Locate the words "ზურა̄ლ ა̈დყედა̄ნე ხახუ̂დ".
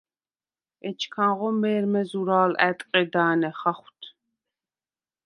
2.09-4.01